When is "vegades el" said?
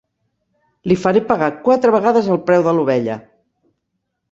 1.97-2.41